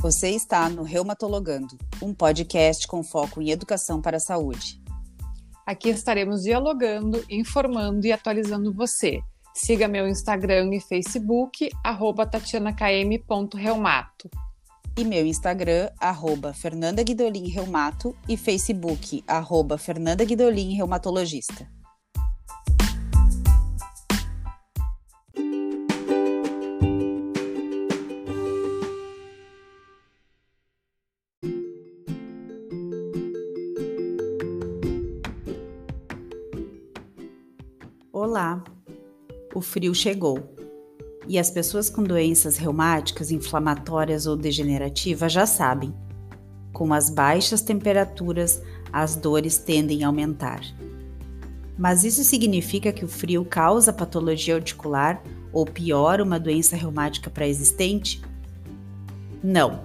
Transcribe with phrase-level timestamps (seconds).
[0.00, 4.80] Você está no Reumatologando, um podcast com foco em educação para a saúde.
[5.66, 9.20] Aqui estaremos dialogando, informando e atualizando você.
[9.54, 14.30] Siga meu Instagram e Facebook, arroba tatianakm.reumato.
[14.96, 21.68] E meu Instagram, arroba Fernanda Guidolin Reumato e Facebook, arroba Fernanda Guidolin Reumatologista.
[38.22, 38.62] Olá!
[39.54, 40.54] O frio chegou
[41.26, 45.94] e as pessoas com doenças reumáticas, inflamatórias ou degenerativas já sabem.
[46.70, 48.60] Com as baixas temperaturas,
[48.92, 50.60] as dores tendem a aumentar.
[51.78, 58.20] Mas isso significa que o frio causa patologia articular ou pior, uma doença reumática pré-existente?
[59.42, 59.80] Não.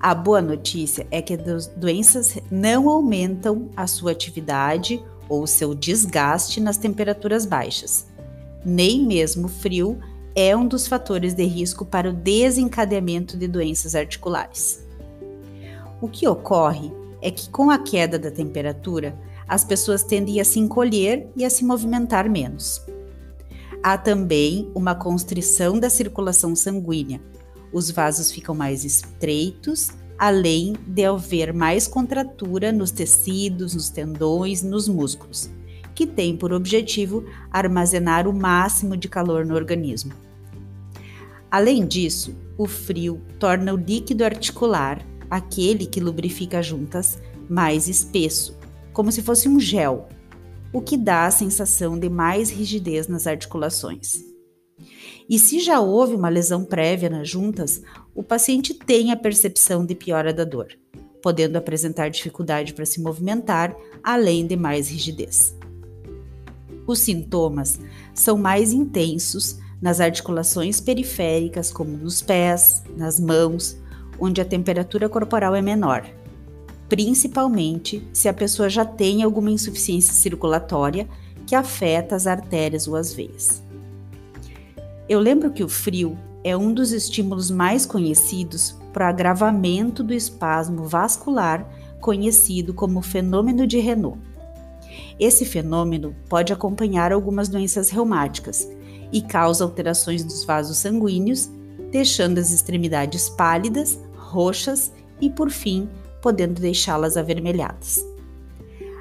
[0.00, 6.60] A boa notícia é que as doenças não aumentam a sua atividade ou seu desgaste
[6.60, 8.06] nas temperaturas baixas.
[8.64, 9.98] Nem mesmo o frio
[10.34, 14.82] é um dos fatores de risco para o desencadeamento de doenças articulares.
[16.00, 20.58] O que ocorre é que, com a queda da temperatura, as pessoas tendem a se
[20.58, 22.82] encolher e a se movimentar menos.
[23.82, 27.20] Há também uma constrição da circulação sanguínea.
[27.72, 29.90] Os vasos ficam mais estreitos
[30.22, 35.50] além de haver mais contratura nos tecidos, nos tendões, nos músculos,
[35.96, 40.12] que tem por objetivo armazenar o máximo de calor no organismo.
[41.50, 48.56] Além disso, o frio torna o líquido articular, aquele que lubrifica as juntas, mais espesso,
[48.92, 50.08] como se fosse um gel,
[50.72, 54.31] o que dá a sensação de mais rigidez nas articulações.
[55.32, 57.80] E se já houve uma lesão prévia nas juntas,
[58.14, 60.68] o paciente tem a percepção de piora da dor,
[61.22, 65.56] podendo apresentar dificuldade para se movimentar, além de mais rigidez.
[66.86, 67.80] Os sintomas
[68.12, 73.78] são mais intensos nas articulações periféricas, como nos pés, nas mãos,
[74.20, 76.04] onde a temperatura corporal é menor,
[76.90, 81.08] principalmente se a pessoa já tem alguma insuficiência circulatória
[81.46, 83.71] que afeta as artérias ou as veias.
[85.12, 90.14] Eu lembro que o frio é um dos estímulos mais conhecidos para o agravamento do
[90.14, 91.68] espasmo vascular,
[92.00, 94.18] conhecido como fenômeno de Renault.
[95.20, 98.66] Esse fenômeno pode acompanhar algumas doenças reumáticas
[99.12, 101.50] e causa alterações dos vasos sanguíneos,
[101.90, 105.90] deixando as extremidades pálidas, roxas e, por fim,
[106.22, 108.02] podendo deixá-las avermelhadas.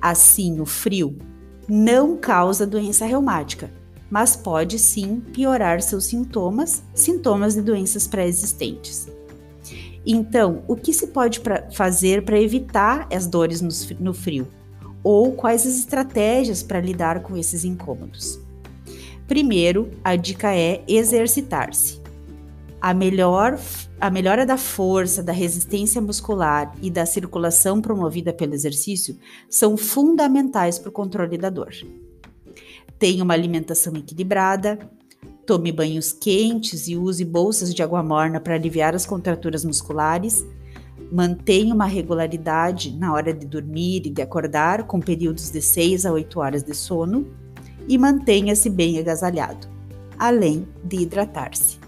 [0.00, 1.16] Assim, o frio
[1.68, 3.70] não causa doença reumática,
[4.12, 9.08] mas pode sim piorar seus sintomas, sintomas de doenças pré-existentes.
[10.04, 14.46] Então, o que se pode pra fazer para evitar as dores no, no frio?
[15.02, 18.38] Ou quais as estratégias para lidar com esses incômodos?
[19.26, 21.98] Primeiro, a dica é exercitar-se.
[22.78, 23.58] A, melhor,
[23.98, 29.16] a melhora da força, da resistência muscular e da circulação promovida pelo exercício
[29.48, 31.72] são fundamentais para o controle da dor.
[32.98, 34.78] Tenha uma alimentação equilibrada,
[35.46, 40.44] tome banhos quentes e use bolsas de água morna para aliviar as contraturas musculares.
[41.10, 46.12] Mantenha uma regularidade na hora de dormir e de acordar, com períodos de 6 a
[46.12, 47.26] 8 horas de sono.
[47.88, 49.66] E mantenha-se bem agasalhado,
[50.18, 51.82] além de hidratar-se.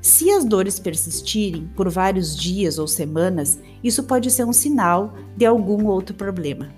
[0.00, 5.44] Se as dores persistirem por vários dias ou semanas, isso pode ser um sinal de
[5.44, 6.68] algum outro problema.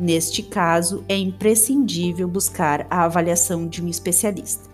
[0.00, 4.70] Neste caso, é imprescindível buscar a avaliação de um especialista.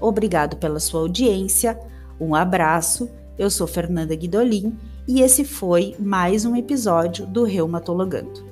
[0.00, 1.78] Obrigado pela sua audiência,
[2.20, 3.08] um abraço.
[3.38, 4.76] Eu sou Fernanda Guidolin
[5.06, 8.49] e esse foi mais um episódio do Reumatologando.